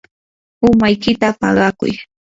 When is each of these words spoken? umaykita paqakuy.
umaykita 0.69 1.27
paqakuy. 1.39 1.93